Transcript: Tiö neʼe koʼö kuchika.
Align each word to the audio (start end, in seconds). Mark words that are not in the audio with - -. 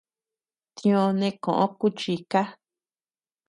Tiö 0.75 1.01
neʼe 1.19 1.29
koʼö 1.43 1.65
kuchika. 1.79 2.41